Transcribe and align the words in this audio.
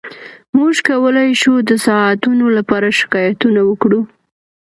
موږ 0.57 0.75
کولی 0.87 1.29
شو 1.41 1.53
د 1.69 1.71
ساعتونو 1.85 2.45
لپاره 2.57 2.87
شکایتونه 2.99 3.61
وکړو 3.69 4.01